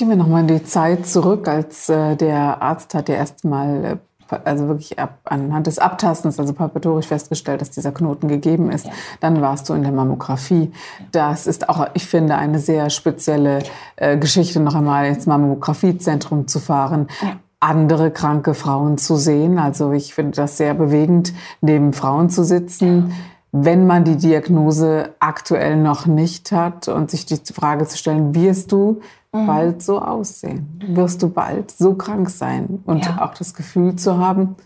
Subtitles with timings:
[0.00, 3.84] Gehen wir nochmal in die Zeit zurück, als äh, der Arzt hat ja erstmal,
[4.30, 8.86] äh, also wirklich ab, anhand des Abtastens, also palpatorisch festgestellt, dass dieser Knoten gegeben ist.
[8.86, 8.92] Ja.
[9.20, 10.72] Dann warst du in der Mammographie.
[11.12, 13.58] Das ist auch, ich finde, eine sehr spezielle
[13.96, 17.08] äh, Geschichte, noch einmal ins Mammografiezentrum zu fahren.
[17.20, 17.32] Ja
[17.62, 19.58] andere kranke Frauen zu sehen.
[19.58, 23.12] Also ich finde das sehr bewegend, neben Frauen zu sitzen,
[23.52, 28.72] wenn man die Diagnose aktuell noch nicht hat und sich die Frage zu stellen, wirst
[28.72, 29.00] du
[29.32, 29.46] mhm.
[29.46, 30.80] bald so aussehen?
[30.88, 32.82] Wirst du bald so krank sein?
[32.84, 33.22] Und ja.
[33.22, 34.56] auch das Gefühl zu haben,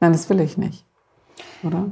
[0.00, 0.84] nein, das will ich nicht,
[1.62, 1.86] oder?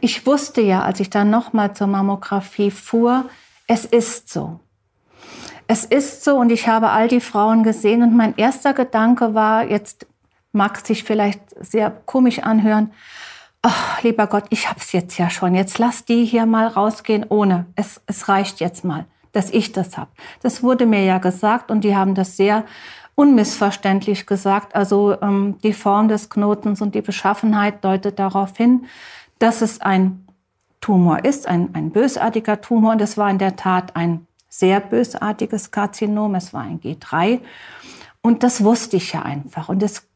[0.00, 3.26] Ich wusste ja, als ich dann nochmal zur Mammographie fuhr,
[3.66, 4.60] es ist so.
[5.68, 9.64] Es ist so und ich habe all die Frauen gesehen und mein erster Gedanke war,
[9.64, 10.06] jetzt
[10.52, 12.92] mag es sich vielleicht sehr komisch anhören,
[13.62, 15.54] ach, lieber Gott, ich hab's jetzt ja schon.
[15.54, 17.66] Jetzt lass die hier mal rausgehen ohne.
[17.76, 20.10] Es, es reicht jetzt mal dass ich das habe.
[20.42, 22.64] Das wurde mir ja gesagt und die haben das sehr
[23.14, 24.74] unmissverständlich gesagt.
[24.74, 28.86] Also ähm, die Form des Knotens und die Beschaffenheit deutet darauf hin,
[29.38, 30.26] dass es ein
[30.80, 32.92] Tumor ist, ein, ein bösartiger Tumor.
[32.92, 36.34] Und es war in der Tat ein sehr bösartiges Karzinom.
[36.34, 37.40] Es war ein G3.
[38.20, 39.68] Und das wusste ich ja einfach.
[39.68, 40.08] Und es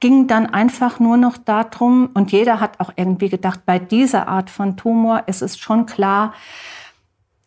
[0.00, 4.48] ging dann einfach nur noch darum, und jeder hat auch irgendwie gedacht, bei dieser Art
[4.48, 6.34] von Tumor ist es schon klar,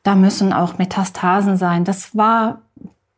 [0.03, 1.85] da müssen auch Metastasen sein.
[1.85, 2.61] Das war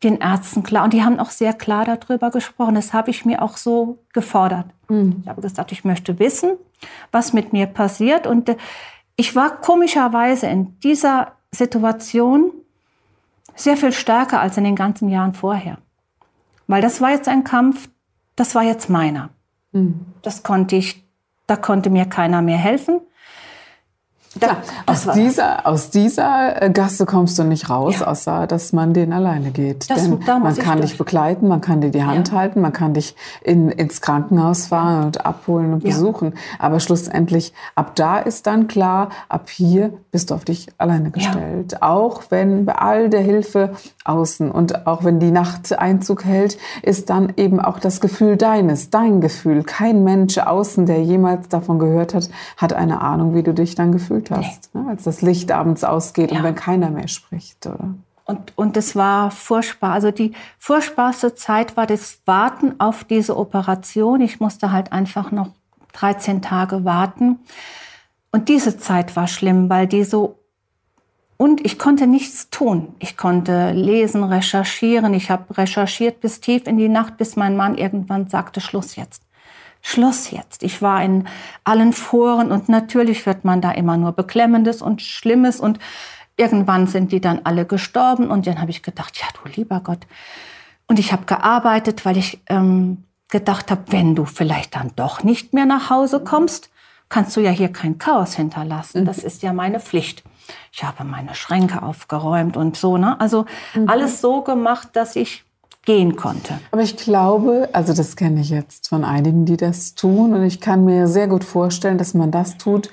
[0.03, 0.84] den Ärzten klar.
[0.84, 2.75] Und die haben auch sehr klar darüber gesprochen.
[2.75, 4.66] Das habe ich mir auch so gefordert.
[4.90, 5.22] Mhm.
[5.24, 6.52] Ich habe gesagt, ich möchte wissen,
[7.12, 8.28] was mit mir passiert.
[8.28, 8.58] Und äh,
[9.16, 12.52] ich war komischerweise in dieser Situation
[13.56, 15.78] sehr viel stärker als in den ganzen Jahren vorher.
[16.68, 17.90] Weil das war jetzt ein Kampf,
[18.35, 19.29] das war jetzt meiner.
[19.72, 20.06] Mhm.
[20.22, 21.03] Das konnte ich,
[21.47, 23.00] da konnte mir keiner mehr helfen.
[24.36, 24.58] Da,
[24.88, 28.08] aus, dieser, aus dieser äh, Gasse kommst du nicht raus, ja.
[28.08, 29.90] außer dass man den alleine geht.
[29.90, 32.36] Das, Denn man kann dich begleiten, man kann dir die Hand ja.
[32.36, 35.90] halten, man kann dich in, ins Krankenhaus fahren und abholen und ja.
[35.90, 36.34] besuchen.
[36.58, 41.82] Aber schlussendlich, ab da ist dann klar, ab hier bist du auf dich alleine gestellt.
[41.82, 43.74] Auch wenn bei all der Hilfe
[44.04, 48.90] außen und auch wenn die Nacht Einzug hält, ist dann eben auch das Gefühl deines,
[48.90, 49.64] dein Gefühl.
[49.64, 53.92] Kein Mensch außen, der jemals davon gehört hat, hat eine Ahnung, wie du dich dann
[53.92, 54.85] gefühlt gefühlt hast, ne?
[54.89, 56.38] als das Licht abends ausgeht ja.
[56.38, 57.95] und wenn keiner mehr spricht, oder?
[58.25, 59.91] Und, und das war furchtbar.
[59.91, 64.22] Also die furchtbarste Zeit war das Warten auf diese Operation.
[64.22, 65.50] Ich musste halt einfach noch
[65.91, 67.39] 13 Tage warten.
[68.31, 70.40] Und diese Zeit war schlimm, weil die so
[71.35, 72.95] und ich konnte nichts tun.
[73.00, 75.13] Ich konnte lesen, recherchieren.
[75.13, 79.23] Ich habe recherchiert bis tief in die Nacht, bis mein Mann irgendwann sagte, Schluss jetzt.
[79.86, 80.64] Schluss jetzt.
[80.64, 81.28] Ich war in
[81.66, 85.78] allen Foren und natürlich wird man da immer nur Beklemmendes und Schlimmes und
[86.38, 90.08] irgendwann sind die dann alle gestorben und dann habe ich gedacht, ja du lieber Gott.
[90.88, 95.54] Und ich habe gearbeitet, weil ich ähm, gedacht habe, wenn du vielleicht dann doch nicht
[95.54, 96.70] mehr nach Hause kommst,
[97.10, 99.06] kannst du ja hier kein Chaos hinterlassen.
[99.06, 100.24] Das ist ja meine Pflicht.
[100.72, 103.20] Ich habe meine Schränke aufgeräumt und so, ne?
[103.20, 103.46] Also
[103.76, 103.90] mhm.
[103.90, 105.44] alles so gemacht, dass ich
[105.86, 106.60] gehen konnte.
[106.72, 110.34] Aber ich glaube, also das kenne ich jetzt von einigen, die das tun.
[110.34, 112.90] Und ich kann mir sehr gut vorstellen, dass man das tut,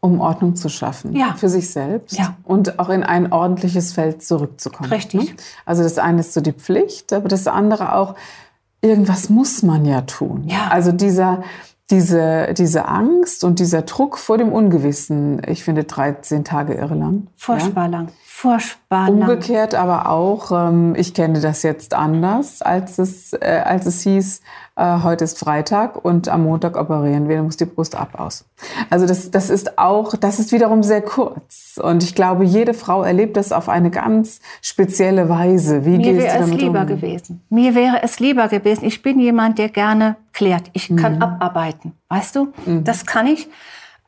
[0.00, 1.34] um Ordnung zu schaffen ja.
[1.34, 2.36] für sich selbst ja.
[2.44, 4.90] und auch in ein ordentliches Feld zurückzukommen.
[4.90, 5.30] Richtig.
[5.30, 5.36] Ne?
[5.64, 8.16] Also das eine ist so die Pflicht, aber das andere auch,
[8.80, 10.44] irgendwas muss man ja tun.
[10.48, 10.68] Ja.
[10.68, 11.42] Also dieser,
[11.90, 17.28] diese, diese Angst und dieser Druck vor dem Ungewissen, ich finde 13 Tage irre lang.
[17.36, 17.90] Furchtbar ja?
[17.90, 18.08] lang
[18.42, 19.20] furchtbar lang.
[19.20, 24.40] Umgekehrt aber auch, ähm, ich kenne das jetzt anders, als es, äh, als es hieß,
[24.74, 28.44] äh, heute ist Freitag und am Montag operieren wir, dann muss die Brust ab aus.
[28.90, 31.78] Also das, das ist auch, das ist wiederum sehr kurz.
[31.80, 35.84] Und ich glaube, jede Frau erlebt das auf eine ganz spezielle Weise.
[35.84, 36.86] Wie Mir wäre es lieber um?
[36.88, 37.44] gewesen.
[37.48, 38.84] Mir wäre es lieber gewesen.
[38.84, 40.64] Ich bin jemand, der gerne klärt.
[40.72, 41.22] Ich kann mhm.
[41.22, 41.92] abarbeiten.
[42.08, 42.52] Weißt du?
[42.66, 42.82] Mhm.
[42.82, 43.48] Das kann ich.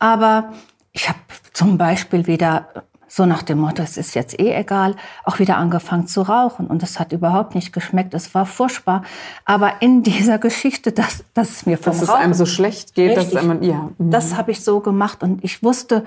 [0.01, 0.53] Aber
[0.91, 1.19] ich habe
[1.53, 2.67] zum Beispiel wieder
[3.15, 6.67] so nach dem Motto, es ist jetzt eh egal, auch wieder angefangen zu rauchen.
[6.67, 8.13] Und das hat überhaupt nicht geschmeckt.
[8.13, 9.05] Es war furchtbar.
[9.45, 12.95] Aber in dieser Geschichte, dass, dass es mir vom Dass Rauchen, es einem so schlecht
[12.95, 13.89] geht, richtig, dass man, ja.
[13.99, 14.11] Mhm.
[14.11, 15.23] Das habe ich so gemacht.
[15.23, 16.05] Und ich wusste,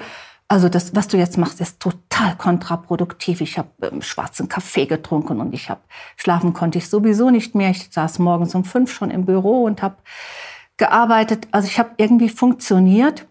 [0.49, 3.39] also das, was du jetzt machst, ist total kontraproduktiv.
[3.39, 5.79] Ich habe ähm, schwarzen Kaffee getrunken und ich habe
[6.17, 7.69] schlafen konnte ich sowieso nicht mehr.
[7.69, 9.95] Ich saß morgens um fünf schon im Büro und habe
[10.75, 11.47] gearbeitet.
[11.51, 13.25] Also ich habe irgendwie funktioniert.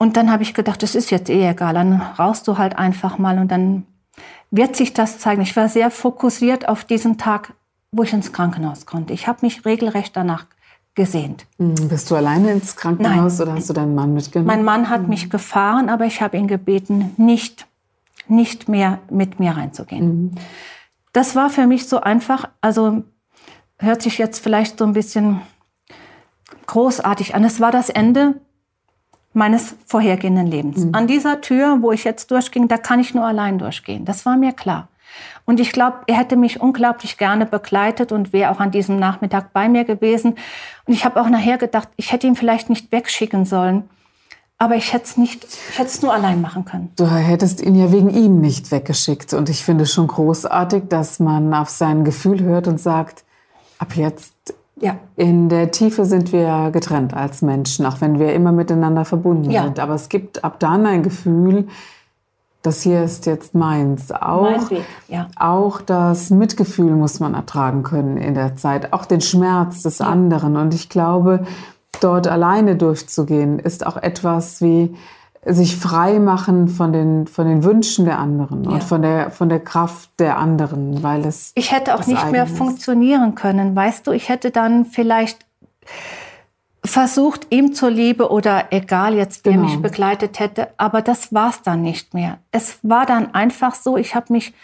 [0.00, 1.74] Und dann habe ich gedacht, das ist jetzt eh egal.
[1.74, 3.84] Dann rauchst du halt einfach mal und dann
[4.50, 5.42] wird sich das zeigen.
[5.42, 7.52] Ich war sehr fokussiert auf diesen Tag,
[7.92, 9.12] wo ich ins Krankenhaus konnte.
[9.12, 10.46] Ich habe mich regelrecht danach
[10.94, 11.44] gesehnt.
[11.58, 11.88] Mhm.
[11.88, 13.46] Bist du alleine ins Krankenhaus Nein.
[13.46, 14.46] oder hast du deinen Mann mitgenommen?
[14.46, 17.66] Mein Mann hat mich gefahren, aber ich habe ihn gebeten, nicht,
[18.26, 20.06] nicht mehr mit mir reinzugehen.
[20.08, 20.30] Mhm.
[21.12, 23.02] Das war für mich so einfach, also
[23.78, 25.42] hört sich jetzt vielleicht so ein bisschen
[26.66, 27.44] großartig an.
[27.44, 28.40] Es war das Ende
[29.32, 30.84] meines vorhergehenden Lebens.
[30.84, 30.94] Mhm.
[30.94, 34.04] An dieser Tür, wo ich jetzt durchging, da kann ich nur allein durchgehen.
[34.04, 34.88] Das war mir klar.
[35.44, 39.52] Und ich glaube, er hätte mich unglaublich gerne begleitet und wäre auch an diesem Nachmittag
[39.52, 40.36] bei mir gewesen.
[40.86, 43.88] Und ich habe auch nachher gedacht, ich hätte ihn vielleicht nicht wegschicken sollen.
[44.58, 46.92] Aber ich hätte es nicht, ich hätte es nur allein machen können.
[46.96, 49.32] Du hättest ihn ja wegen ihm nicht weggeschickt.
[49.32, 53.24] Und ich finde es schon großartig, dass man auf sein Gefühl hört und sagt,
[53.78, 54.96] ab jetzt ja.
[55.16, 59.64] In der Tiefe sind wir getrennt als Menschen, auch wenn wir immer miteinander verbunden ja.
[59.64, 59.78] sind.
[59.78, 61.68] Aber es gibt ab dann ein Gefühl,
[62.62, 64.10] das hier ist jetzt meins.
[64.12, 65.28] Auch, mein Weg, ja.
[65.36, 70.06] auch das Mitgefühl muss man ertragen können in der Zeit, auch den Schmerz des ja.
[70.06, 70.56] anderen.
[70.56, 71.44] Und ich glaube,
[72.00, 74.94] dort alleine durchzugehen, ist auch etwas wie
[75.44, 78.70] sich frei machen von den, von den Wünschen der anderen ja.
[78.70, 81.52] und von der, von der Kraft der anderen, weil es.
[81.54, 82.56] Ich hätte auch nicht mehr ist.
[82.56, 85.46] funktionieren können, weißt du, ich hätte dann vielleicht
[86.84, 89.64] versucht, ihm zur Liebe oder egal jetzt, wer genau.
[89.64, 92.38] mich begleitet hätte, aber das war es dann nicht mehr.
[92.52, 94.54] Es war dann einfach so, ich habe mich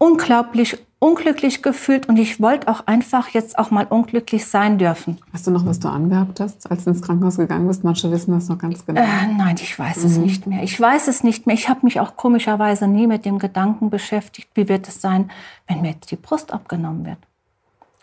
[0.00, 5.18] unglaublich unglücklich gefühlt und ich wollte auch einfach jetzt auch mal unglücklich sein dürfen.
[5.32, 7.84] Weißt du noch, was du angehabt hast, als du ins Krankenhaus gegangen bist?
[7.84, 9.00] Manche wissen das noch ganz genau.
[9.00, 10.06] Äh, nein, ich weiß mhm.
[10.06, 10.62] es nicht mehr.
[10.62, 11.54] Ich weiß es nicht mehr.
[11.54, 15.30] Ich habe mich auch komischerweise nie mit dem Gedanken beschäftigt, wie wird es sein,
[15.66, 17.18] wenn mir jetzt die Brust abgenommen wird.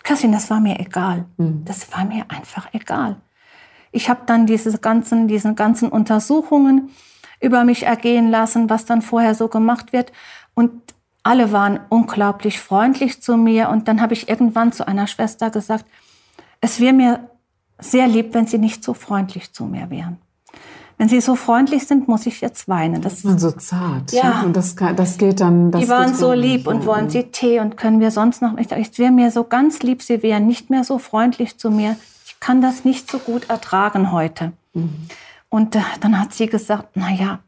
[0.02, 1.24] Kerstin, das war mir egal.
[1.36, 1.62] Mhm.
[1.64, 3.16] Das war mir einfach egal.
[3.92, 6.90] Ich habe dann diese ganzen, diese ganzen Untersuchungen
[7.40, 10.10] über mich ergehen lassen, was dann vorher so gemacht wird.
[10.54, 10.72] Und
[11.22, 13.68] alle waren unglaublich freundlich zu mir.
[13.68, 15.84] Und dann habe ich irgendwann zu einer Schwester gesagt,
[16.60, 17.28] es wäre mir
[17.78, 20.18] sehr lieb, wenn Sie nicht so freundlich zu mir wären.
[20.96, 23.02] Wenn Sie so freundlich sind, muss ich jetzt weinen.
[23.02, 24.10] Das ist so zart.
[24.10, 24.42] Ja.
[24.42, 25.70] Und das, das geht dann.
[25.70, 28.72] Das die waren so lieb und wollen Sie Tee und können wir sonst noch nicht.
[28.72, 31.96] Es wäre mir so ganz lieb, Sie wären nicht mehr so freundlich zu mir.
[32.26, 34.52] Ich kann das nicht so gut ertragen heute.
[34.74, 35.06] Mhm.
[35.48, 37.40] Und äh, dann hat sie gesagt, na ja,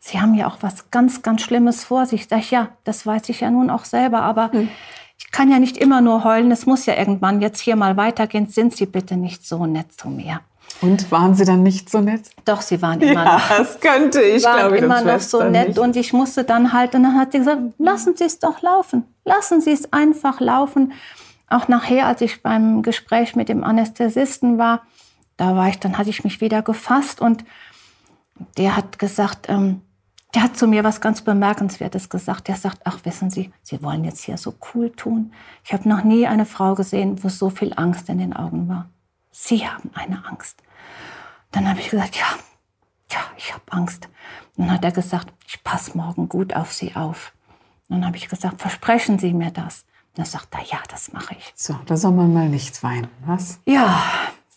[0.00, 2.26] Sie haben ja auch was ganz, ganz Schlimmes vor sich.
[2.26, 4.70] Sag ich, ja, das weiß ich ja nun auch selber, aber mhm.
[5.18, 6.50] ich kann ja nicht immer nur heulen.
[6.50, 8.46] Es muss ja irgendwann jetzt hier mal weitergehen.
[8.46, 10.40] Sind Sie bitte nicht so nett zu mir?
[10.80, 12.30] Und waren Sie dann nicht so nett?
[12.46, 13.48] Doch, Sie waren immer ja, noch.
[13.48, 14.82] das könnte ich, waren glaube ich.
[14.82, 15.68] immer noch so nett.
[15.68, 15.78] Nicht.
[15.78, 19.04] Und ich musste dann halt, und dann hat sie gesagt, lassen Sie es doch laufen.
[19.26, 20.94] Lassen Sie es einfach laufen.
[21.48, 24.82] Auch nachher, als ich beim Gespräch mit dem Anästhesisten war,
[25.36, 27.44] da war ich, dann hatte ich mich wieder gefasst und
[28.56, 29.82] der hat gesagt, ähm,
[30.34, 32.48] der hat zu mir was ganz Bemerkenswertes gesagt.
[32.48, 35.32] Der sagt, ach, wissen Sie, Sie wollen jetzt hier so cool tun.
[35.64, 38.88] Ich habe noch nie eine Frau gesehen, wo so viel Angst in den Augen war.
[39.32, 40.62] Sie haben eine Angst.
[41.50, 42.26] Dann habe ich gesagt, ja,
[43.10, 44.08] ja, ich habe Angst.
[44.56, 47.32] Dann hat er gesagt, ich passe morgen gut auf Sie auf.
[47.88, 49.84] Dann habe ich gesagt, versprechen Sie mir das.
[50.14, 51.52] Dann sagt er, ja, das mache ich.
[51.56, 53.60] So, da soll man mal nichts weinen, was?
[53.64, 54.02] Ja.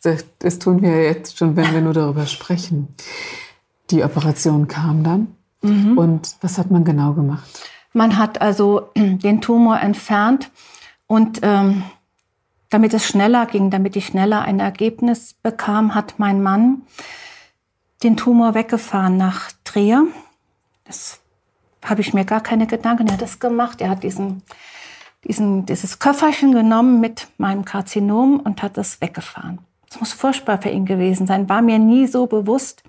[0.04, 2.94] Das, das tun wir jetzt schon, wenn wir nur darüber sprechen.
[3.90, 5.36] Die Operation kam dann.
[5.64, 5.98] Mhm.
[5.98, 7.70] Und was hat man genau gemacht?
[7.94, 10.52] Man hat also den Tumor entfernt
[11.08, 11.84] und ähm,
[12.70, 16.82] damit es schneller ging, damit ich schneller ein Ergebnis bekam, hat mein Mann
[18.02, 20.08] den Tumor weggefahren nach Trier.
[20.84, 21.22] Das
[21.84, 23.08] habe ich mir gar keine Gedanken.
[23.08, 23.80] Er hat das gemacht.
[23.80, 24.42] Er hat diesen,
[25.24, 29.60] diesen, dieses Köfferchen genommen mit meinem Karzinom und hat das weggefahren.
[29.90, 31.48] Das muss furchtbar für ihn gewesen sein.
[31.50, 32.84] War mir nie so bewusst.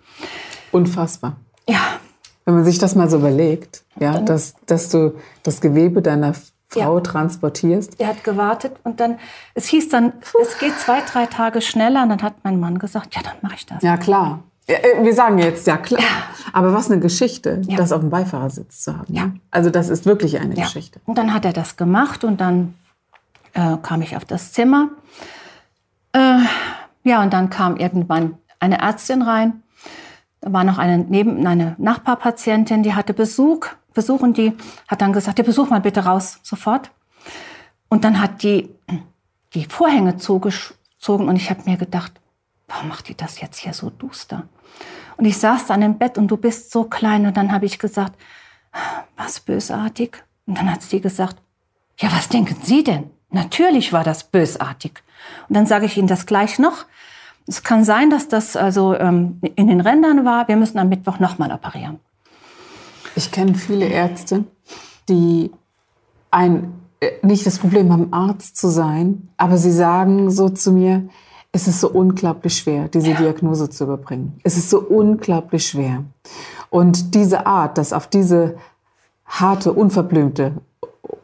[0.72, 1.36] Unfassbar.
[1.68, 1.98] Ja,
[2.44, 6.34] wenn man sich das mal so überlegt, ja, dass, dass du das Gewebe deiner
[6.68, 7.00] Frau ja.
[7.00, 8.00] transportierst.
[8.00, 9.18] Er hat gewartet und dann,
[9.54, 10.38] es hieß dann, Puh.
[10.42, 13.54] es geht zwei, drei Tage schneller und dann hat mein Mann gesagt, ja, dann mache
[13.56, 13.82] ich das.
[13.82, 14.42] Ja, klar.
[14.66, 16.00] Äh, wir sagen jetzt, ja klar.
[16.00, 16.06] Ja.
[16.52, 17.76] Aber was eine Geschichte, ja.
[17.76, 19.14] das auf dem Beifahrersitz zu haben.
[19.14, 19.30] Ja.
[19.50, 21.00] Also das ist wirklich eine Geschichte.
[21.06, 22.74] Und dann hat er das gemacht und dann
[23.54, 24.90] äh, kam ich auf das Zimmer.
[26.12, 26.38] Äh,
[27.04, 29.63] ja, und dann kam irgendwann eine Ärztin rein
[30.44, 34.52] da war noch eine, neben, eine Nachbarpatientin, die hatte Besuch, Besuch und die
[34.88, 36.90] hat dann gesagt, ja, besuch mal bitte raus, sofort.
[37.88, 38.68] Und dann hat die
[39.54, 42.12] die Vorhänge zugezogen und ich habe mir gedacht,
[42.68, 44.48] warum macht die das jetzt hier so duster?
[45.16, 47.24] Und ich saß dann im Bett und du bist so klein.
[47.24, 48.18] Und dann habe ich gesagt,
[49.16, 50.24] was bösartig?
[50.46, 51.36] Und dann hat sie gesagt,
[52.00, 53.10] ja, was denken Sie denn?
[53.30, 55.04] Natürlich war das bösartig.
[55.48, 56.84] Und dann sage ich Ihnen das gleich noch.
[57.46, 60.48] Es kann sein, dass das also ähm, in den Rändern war.
[60.48, 62.00] Wir müssen am Mittwoch nochmal operieren.
[63.16, 64.44] Ich kenne viele Ärzte,
[65.08, 65.52] die
[66.30, 71.08] ein, äh, nicht das Problem haben, Arzt zu sein, aber sie sagen so zu mir,
[71.52, 73.16] es ist so unglaublich schwer, diese ja.
[73.16, 74.40] Diagnose zu überbringen.
[74.42, 76.02] Es ist so unglaublich schwer.
[76.68, 78.56] Und diese Art, das auf diese
[79.24, 80.54] harte, unverblümte,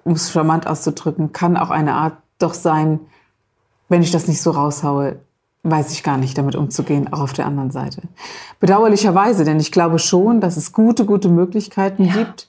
[0.05, 3.01] um es charmant auszudrücken, kann auch eine Art doch sein,
[3.89, 5.19] wenn ich das nicht so raushaue,
[5.63, 8.03] weiß ich gar nicht, damit umzugehen, auch auf der anderen Seite.
[8.61, 12.15] Bedauerlicherweise, denn ich glaube schon, dass es gute, gute Möglichkeiten ja.
[12.15, 12.49] gibt,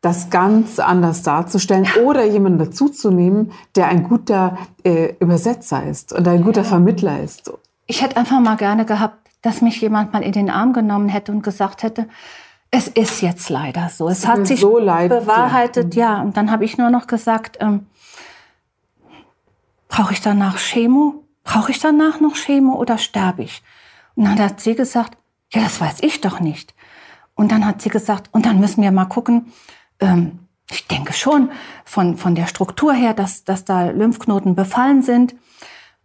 [0.00, 2.02] das ganz anders darzustellen ja.
[2.02, 6.64] oder jemanden dazuzunehmen, der ein guter äh, Übersetzer ist und ein guter.
[6.64, 7.52] Vermittler ist.
[7.86, 11.32] Ich hätte einfach mal gerne gehabt, dass mich jemand mal in den Arm genommen hätte
[11.32, 12.06] und gesagt hätte,
[12.70, 14.08] es ist jetzt leider so.
[14.08, 16.16] Es hat sich so leid, bewahrheitet, ja.
[16.16, 16.22] ja.
[16.22, 17.86] Und dann habe ich nur noch gesagt, ähm,
[19.88, 21.24] brauche ich danach Chemo?
[21.50, 23.64] Brauche ich danach noch Chemo oder sterbe ich?
[24.14, 25.18] Und dann hat sie gesagt,
[25.52, 26.76] ja, das weiß ich doch nicht.
[27.34, 29.52] Und dann hat sie gesagt, und dann müssen wir mal gucken,
[29.98, 30.38] ähm,
[30.70, 31.50] ich denke schon
[31.84, 35.34] von, von der Struktur her, dass, dass da Lymphknoten befallen sind.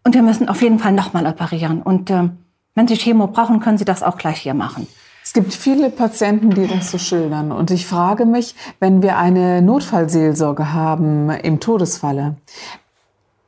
[0.03, 1.83] Und wir müssen auf jeden Fall nochmal operieren.
[1.83, 2.37] Und ähm,
[2.73, 4.87] wenn Sie Chemo brauchen, können Sie das auch gleich hier machen.
[5.23, 7.51] Es gibt viele Patienten, die das so schildern.
[7.51, 12.37] Und ich frage mich, wenn wir eine Notfallseelsorge haben im Todesfalle,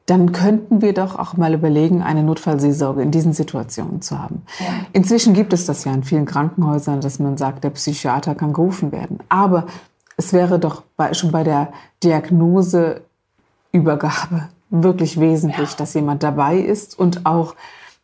[0.07, 4.43] dann könnten wir doch auch mal überlegen, eine Notfallseelsorge in diesen Situationen zu haben.
[4.59, 4.67] Ja.
[4.93, 8.93] Inzwischen gibt es das ja in vielen Krankenhäusern, dass man sagt, der Psychiater kann gerufen
[8.93, 9.19] werden.
[9.27, 9.67] Aber
[10.15, 11.73] es wäre doch bei, schon bei der
[12.03, 15.77] Diagnoseübergabe wirklich wesentlich, ja.
[15.77, 17.55] dass jemand dabei ist und auch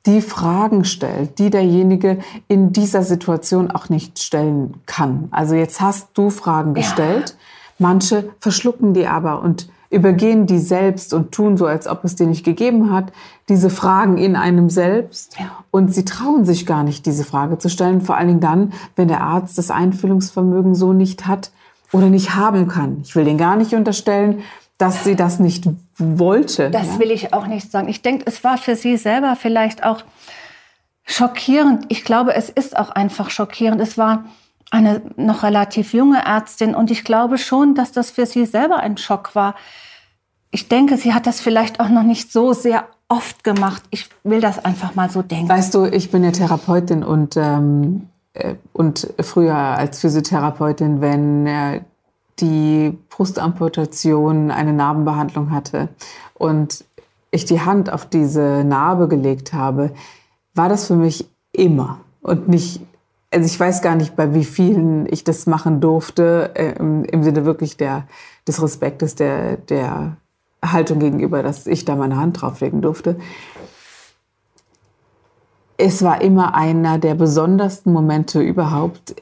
[0.05, 2.19] die Fragen stellt, die derjenige
[2.49, 5.29] in dieser Situation auch nicht stellen kann.
[5.31, 7.35] Also jetzt hast du Fragen gestellt, ja.
[7.79, 12.25] manche verschlucken die aber und übergehen die selbst und tun so, als ob es die
[12.25, 13.13] nicht gegeben hat,
[13.47, 15.37] diese Fragen in einem selbst.
[15.39, 15.51] Ja.
[15.71, 19.07] Und sie trauen sich gar nicht, diese Frage zu stellen, vor allen Dingen dann, wenn
[19.07, 21.51] der Arzt das Einfühlungsvermögen so nicht hat
[21.91, 23.01] oder nicht haben kann.
[23.03, 24.41] Ich will den gar nicht unterstellen,
[24.77, 25.65] dass sie das nicht
[25.97, 26.71] wollte.
[26.71, 26.99] Das ja?
[26.99, 27.87] will ich auch nicht sagen.
[27.87, 30.03] Ich denke, es war für sie selber vielleicht auch
[31.05, 31.85] schockierend.
[31.89, 33.79] Ich glaube, es ist auch einfach schockierend.
[33.79, 34.25] Es war
[34.73, 38.97] eine noch relativ junge Ärztin und ich glaube schon, dass das für sie selber ein
[38.97, 39.53] Schock war.
[40.49, 43.83] Ich denke, sie hat das vielleicht auch noch nicht so sehr oft gemacht.
[43.91, 45.47] Ich will das einfach mal so denken.
[45.47, 51.81] Weißt du, ich bin ja Therapeutin und, ähm, äh, und früher als Physiotherapeutin, wenn äh,
[52.39, 55.89] die Brustamputation eine Narbenbehandlung hatte
[56.33, 56.83] und
[57.29, 59.91] ich die Hand auf diese Narbe gelegt habe,
[60.55, 62.81] war das für mich immer und nicht
[63.33, 67.45] also ich weiß gar nicht, bei wie vielen ich das machen durfte, äh, im, Sinne
[67.45, 68.07] wirklich der,
[68.47, 70.17] des Respektes, der, der
[70.63, 73.17] Haltung gegenüber, dass ich da meine Hand drauflegen durfte.
[75.77, 79.15] Es war immer einer der besondersten Momente überhaupt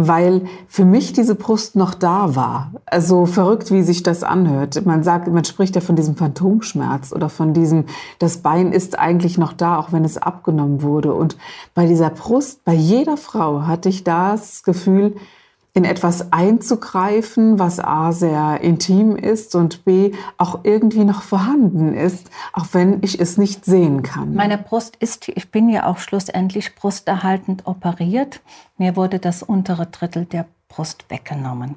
[0.00, 2.70] weil für mich diese Brust noch da war.
[2.86, 4.86] Also verrückt, wie sich das anhört.
[4.86, 7.84] Man sagt, man spricht ja von diesem Phantomschmerz oder von diesem,
[8.20, 11.12] das Bein ist eigentlich noch da, auch wenn es abgenommen wurde.
[11.14, 11.36] Und
[11.74, 15.16] bei dieser Brust, bei jeder Frau hatte ich das Gefühl,
[15.78, 22.30] in etwas einzugreifen, was A sehr intim ist und B auch irgendwie noch vorhanden ist,
[22.52, 24.34] auch wenn ich es nicht sehen kann.
[24.34, 28.40] Meine Brust ist, ich bin ja auch schlussendlich brusterhaltend operiert.
[28.76, 31.76] Mir wurde das untere Drittel der Brust weggenommen.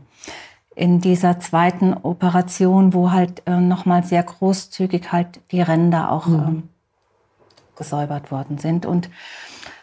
[0.73, 6.39] In dieser zweiten Operation, wo halt äh, nochmal sehr großzügig halt die Ränder auch mhm.
[6.47, 6.63] ähm,
[7.75, 8.87] gesäubert worden sind.
[8.87, 9.11] Und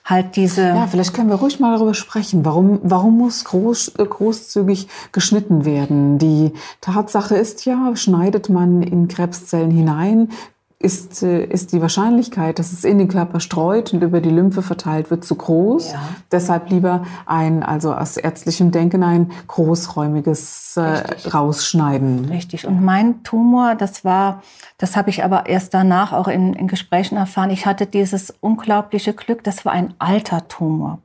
[0.08, 0.62] halt diese.
[0.62, 2.44] Ja, vielleicht können wir ruhig mal darüber sprechen.
[2.44, 6.18] Warum, warum muss groß, äh, großzügig geschnitten werden?
[6.18, 10.30] Die Tatsache ist ja, schneidet man in Krebszellen hinein,
[10.80, 14.62] ist, äh, ist die Wahrscheinlichkeit, dass es in den Körper streut und über die Lymphe
[14.62, 15.92] verteilt wird, zu groß.
[15.92, 16.00] Ja.
[16.30, 22.26] Deshalb lieber ein, also aus ärztlichem Denken, ein großräumiges äh, Rausschneiden.
[22.26, 22.64] Richtig.
[22.64, 24.42] Und mein Tumor, das war,
[24.78, 29.14] das habe ich aber erst danach auch in, in Gesprächen erfahren, ich hatte dieses unglaubliche
[29.14, 31.00] Glück, das war ein alter Tumor.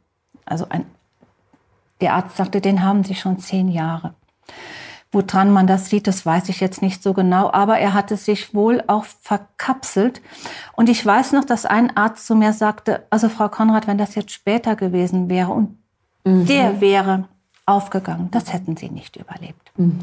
[0.46, 0.86] Also ein,
[2.00, 4.14] der Arzt sagte, den haben Sie schon zehn Jahre.
[5.14, 8.54] Woran man das sieht, das weiß ich jetzt nicht so genau, aber er hatte sich
[8.54, 10.22] wohl auch verkapselt.
[10.74, 14.16] Und ich weiß noch, dass ein Arzt zu mir sagte, also Frau Konrad, wenn das
[14.16, 15.78] jetzt später gewesen wäre und
[16.26, 16.48] mhm.
[16.48, 17.30] der wäre
[17.66, 19.72] aufgegangen, das hätten Sie nicht überlebt.
[19.78, 20.00] Mhm.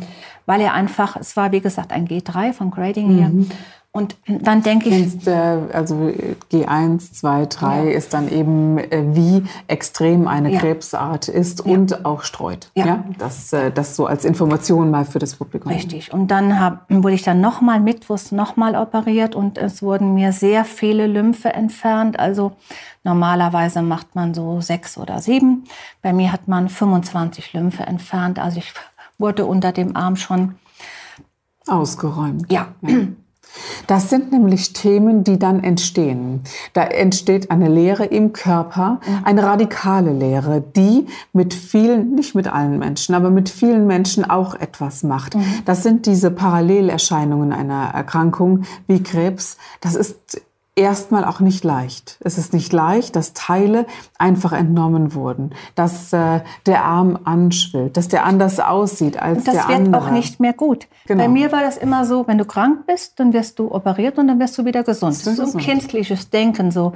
[0.46, 3.50] Weil er einfach, es war wie gesagt ein G3 von Grading her, mhm.
[3.92, 5.26] Und dann denke ich.
[5.26, 6.12] Also
[6.52, 7.90] G1, 2, 3 ja.
[7.90, 10.61] ist dann eben, äh, wie extrem eine ja.
[10.61, 11.73] Krebsart ist ja.
[11.73, 12.70] und auch streut.
[12.76, 13.04] Ja.
[13.18, 15.73] Das, äh, das so als Information mal für das Publikum.
[15.73, 16.12] Richtig.
[16.12, 20.64] Und dann hab, wurde ich dann nochmal mittwochs nochmal operiert und es wurden mir sehr
[20.64, 22.16] viele Lymphe entfernt.
[22.16, 22.52] Also
[23.02, 25.64] normalerweise macht man so sechs oder sieben.
[26.00, 28.38] Bei mir hat man 25 Lymphe entfernt.
[28.38, 28.73] Also ich
[29.18, 30.54] wurde unter dem Arm schon
[31.66, 32.50] ausgeräumt.
[32.52, 32.68] Ja.
[33.87, 36.42] Das sind nämlich Themen, die dann entstehen.
[36.73, 39.25] Da entsteht eine Lehre im Körper, mhm.
[39.25, 44.54] eine radikale Lehre, die mit vielen, nicht mit allen Menschen, aber mit vielen Menschen auch
[44.54, 45.35] etwas macht.
[45.35, 45.45] Mhm.
[45.64, 49.57] Das sind diese Parallelerscheinungen einer Erkrankung wie Krebs.
[49.80, 50.42] Das ist
[50.76, 52.18] erstmal auch nicht leicht.
[52.20, 53.86] Es ist nicht leicht, dass Teile
[54.18, 59.78] einfach entnommen wurden, dass äh, der Arm anschwillt, dass der anders aussieht als der andere.
[59.78, 60.86] Das wird auch nicht mehr gut.
[61.06, 61.24] Genau.
[61.24, 64.28] Bei mir war das immer so, wenn du krank bist, dann wirst du operiert und
[64.28, 65.14] dann wirst du wieder gesund.
[65.14, 66.92] Das ist so ein kindliches Denken so.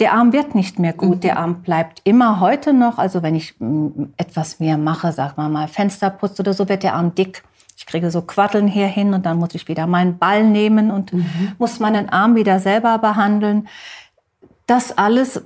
[0.00, 1.20] Der Arm wird nicht mehr gut, mhm.
[1.20, 5.50] der Arm bleibt immer heute noch, also wenn ich mm, etwas mehr mache, sag mal
[5.50, 7.44] mal Fenster putze oder so, wird der Arm dick.
[7.90, 11.12] Ich kriege so Quaddeln hier hin und dann muss ich wieder meinen Ball nehmen und
[11.12, 11.54] mhm.
[11.58, 13.66] muss meinen Arm wieder selber behandeln.
[14.68, 15.42] Das alles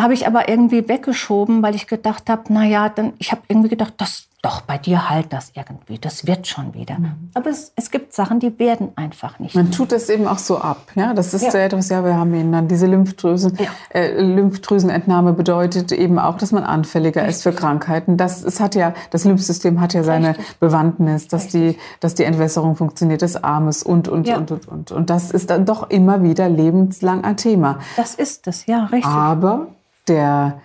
[0.00, 3.68] habe ich aber irgendwie weggeschoben, weil ich gedacht habe, na ja, dann ich habe irgendwie
[3.68, 6.98] gedacht, das doch, bei dir halt das irgendwie, das wird schon wieder.
[6.98, 7.30] Mhm.
[7.34, 9.54] Aber es, es gibt Sachen, die werden einfach nicht.
[9.54, 10.78] Man tut es eben auch so ab.
[10.94, 11.60] Ja, das ist ja.
[11.60, 13.58] etwas, ja, wir haben eben dann diese Lymphdrüsen.
[13.58, 13.66] Ja.
[13.90, 17.36] Äh, Lymphdrüsenentnahme bedeutet eben auch, dass man anfälliger Richtig.
[17.36, 18.16] ist für Krankheiten.
[18.16, 20.58] Das, es hat ja, das Lymphsystem hat ja seine Richtig.
[20.58, 24.38] Bewandtnis, dass die, dass die Entwässerung funktioniert des Armes und, und, ja.
[24.38, 24.90] und, und, und.
[24.90, 27.80] Und das ist dann doch immer wieder lebenslang ein Thema.
[27.96, 29.04] Das ist es, ja, richtig.
[29.04, 29.66] Aber
[30.08, 30.60] der,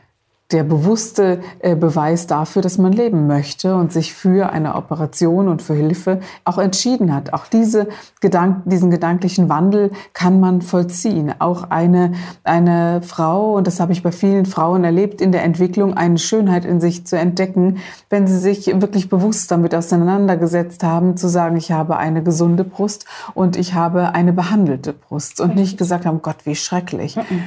[0.56, 5.62] der bewusste äh, Beweis dafür, dass man leben möchte und sich für eine Operation und
[5.62, 7.34] für Hilfe auch entschieden hat.
[7.34, 7.90] Auch diese
[8.22, 11.34] Gedank diesen gedanklichen Wandel kann man vollziehen.
[11.40, 12.14] Auch eine,
[12.46, 16.64] eine Frau, und das habe ich bei vielen Frauen erlebt, in der Entwicklung eine Schönheit
[16.64, 21.74] in sich zu entdecken, wenn sie sich wirklich bewusst damit auseinandergesetzt haben, zu sagen, ich
[21.74, 26.46] habe eine gesunde Brust und ich habe eine behandelte Brust und nicht gesagt haben, Gott,
[26.46, 27.18] wie schrecklich.
[27.18, 27.44] Mhm.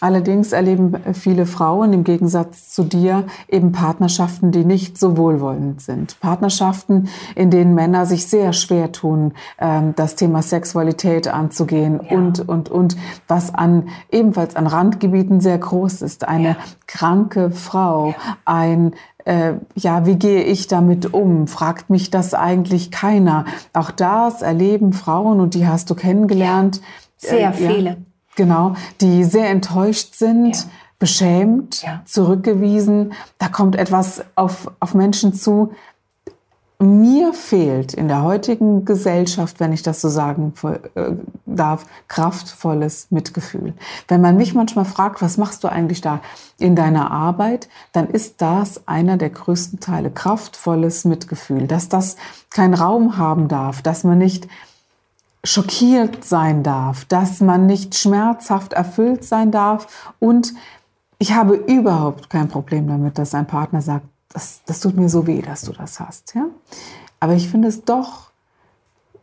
[0.00, 6.18] Allerdings erleben viele Frauen im Gegensatz zu dir eben Partnerschaften, die nicht so wohlwollend sind.
[6.20, 12.16] Partnerschaften, in denen Männer sich sehr schwer tun, ähm, das Thema Sexualität anzugehen ja.
[12.16, 12.96] und, und, und,
[13.28, 16.26] was an, ebenfalls an Randgebieten sehr groß ist.
[16.26, 16.56] Eine ja.
[16.86, 18.14] kranke Frau, ja.
[18.44, 18.92] ein
[19.24, 21.46] äh, ja, wie gehe ich damit um?
[21.46, 23.46] Fragt mich das eigentlich keiner?
[23.72, 26.82] Auch das erleben Frauen und die hast du kennengelernt.
[27.16, 27.96] Sehr äh, viele.
[28.36, 30.62] Genau, die sehr enttäuscht sind, ja.
[30.98, 32.02] beschämt, ja.
[32.04, 33.12] zurückgewiesen.
[33.38, 35.72] Da kommt etwas auf, auf Menschen zu.
[36.80, 40.52] Mir fehlt in der heutigen Gesellschaft, wenn ich das so sagen
[40.96, 41.12] äh,
[41.46, 43.74] darf, kraftvolles Mitgefühl.
[44.08, 46.20] Wenn man mich manchmal fragt, was machst du eigentlich da
[46.58, 52.16] in deiner Arbeit, dann ist das einer der größten Teile, kraftvolles Mitgefühl, dass das
[52.50, 54.48] keinen Raum haben darf, dass man nicht
[55.44, 60.12] schockiert sein darf, dass man nicht schmerzhaft erfüllt sein darf.
[60.18, 60.54] Und
[61.18, 65.26] ich habe überhaupt kein Problem damit, dass ein Partner sagt, das, das tut mir so
[65.26, 66.34] weh, dass du das hast.
[66.34, 66.46] Ja?
[67.20, 68.30] Aber ich finde es doch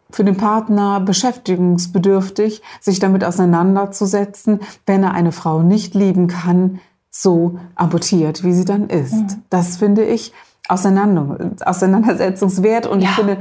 [0.09, 6.79] für den Partner beschäftigungsbedürftig, sich damit auseinanderzusetzen, wenn er eine Frau nicht lieben kann,
[7.09, 9.13] so amputiert, wie sie dann ist.
[9.13, 9.43] Mhm.
[9.49, 10.33] Das finde ich
[10.67, 13.09] auseinandersetzungswert und ja.
[13.09, 13.37] ich finde,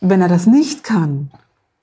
[0.00, 1.30] wenn er das nicht kann,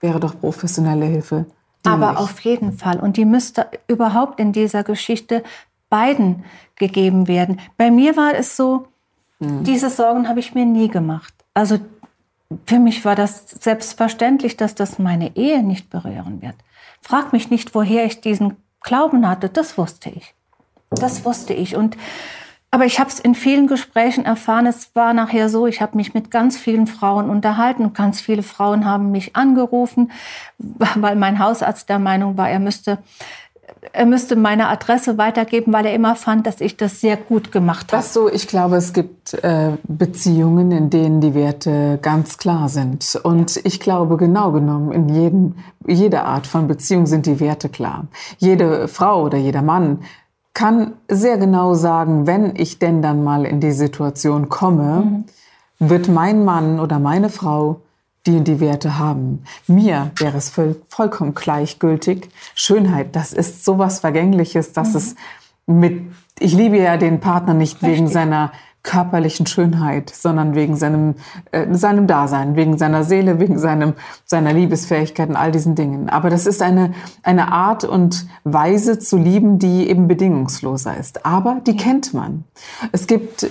[0.06, 1.46] wäre doch professionelle Hilfe.
[1.84, 3.00] Aber auf jeden Fall.
[3.00, 5.44] Und die müsste überhaupt in dieser Geschichte
[5.90, 6.44] beiden
[6.76, 7.60] gegeben werden.
[7.78, 8.88] Bei mir war es so,
[9.40, 9.64] hm.
[9.64, 11.34] diese Sorgen habe ich mir nie gemacht.
[11.54, 11.80] Also
[12.66, 16.56] für mich war das selbstverständlich, dass das meine Ehe nicht berühren wird.
[17.02, 19.50] Frag mich nicht, woher ich diesen Glauben hatte.
[19.50, 20.34] Das wusste ich.
[20.90, 21.76] Das wusste ich.
[21.76, 21.98] Und
[22.76, 24.66] aber ich habe es in vielen Gesprächen erfahren.
[24.66, 27.94] Es war nachher so, ich habe mich mit ganz vielen Frauen unterhalten.
[27.94, 30.12] Ganz viele Frauen haben mich angerufen,
[30.58, 32.98] weil mein Hausarzt der Meinung war, er müsste
[33.94, 37.94] er müsste meine Adresse weitergeben, weil er immer fand, dass ich das sehr gut gemacht
[37.94, 38.04] habe.
[38.04, 43.18] Weißt du, ich glaube, es gibt äh, Beziehungen, in denen die Werte ganz klar sind.
[43.24, 45.56] Und ich glaube, genau genommen, in jedem,
[45.88, 48.08] jeder Art von Beziehung sind die Werte klar.
[48.38, 50.00] Jede Frau oder jeder Mann
[50.56, 55.26] kann sehr genau sagen, wenn ich denn dann mal in die Situation komme, mhm.
[55.88, 57.82] wird mein Mann oder meine Frau
[58.26, 59.44] die und die Werte haben.
[59.68, 62.30] Mir wäre es voll, vollkommen gleichgültig.
[62.56, 64.96] Schönheit, das ist sowas Vergängliches, dass mhm.
[64.96, 65.16] es
[65.68, 66.02] mit,
[66.40, 67.90] ich liebe ja den Partner nicht Richtig.
[67.90, 68.52] wegen seiner
[68.86, 71.16] körperlichen Schönheit, sondern wegen seinem,
[71.52, 73.94] äh, seinem Dasein, wegen seiner Seele, wegen seinem,
[74.24, 76.10] seiner Liebesfähigkeit und all diesen Dingen.
[76.10, 76.94] Aber das ist eine,
[77.24, 81.26] eine Art und Weise zu lieben, die eben bedingungsloser ist.
[81.26, 82.46] Aber die kennt man.
[82.92, 83.50] Es gibt,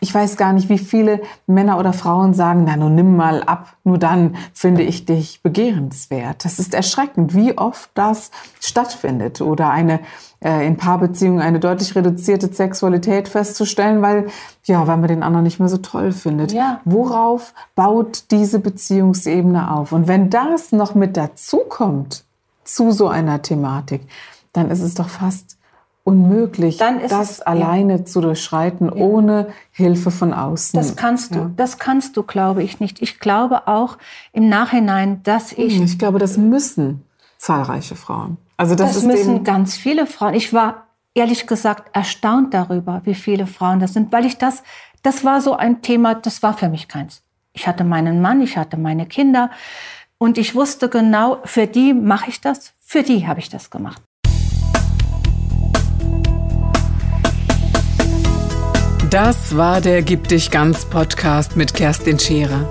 [0.00, 3.76] ich weiß gar nicht, wie viele Männer oder Frauen sagen, na, nun nimm mal ab,
[3.84, 6.44] nur dann finde ich dich begehrenswert.
[6.44, 10.00] Das ist erschreckend, wie oft das stattfindet oder eine
[10.46, 14.26] äh, in Paarbeziehungen eine deutlich reduzierte Sexualität festzustellen, weil
[14.66, 16.52] ja, weil man den anderen nicht mehr so toll findet.
[16.52, 16.80] Ja.
[16.84, 19.92] Worauf baut diese Beziehungsebene auf?
[19.92, 22.24] Und wenn das noch mit dazukommt
[22.64, 24.02] zu so einer Thematik,
[24.52, 25.56] dann ist es doch fast
[26.02, 28.04] unmöglich, das es, alleine ja.
[28.04, 28.94] zu durchschreiten, ja.
[28.94, 30.78] ohne Hilfe von außen.
[30.78, 31.50] Das kannst du, ja.
[31.56, 33.02] das kannst du, glaube ich nicht.
[33.02, 33.98] Ich glaube auch
[34.32, 35.80] im Nachhinein, dass ich.
[35.80, 37.04] Ich glaube, das müssen
[37.38, 38.36] zahlreiche Frauen.
[38.56, 40.34] Also das, das müssen ganz viele Frauen.
[40.34, 40.85] Ich war
[41.16, 44.62] ehrlich gesagt erstaunt darüber, wie viele Frauen das sind, weil ich das,
[45.02, 47.22] das war so ein Thema, das war für mich keins.
[47.52, 49.50] Ich hatte meinen Mann, ich hatte meine Kinder
[50.18, 54.02] und ich wusste genau, für die mache ich das, für die habe ich das gemacht.
[59.10, 62.70] Das war der Gib dich ganz Podcast mit Kerstin Scherer.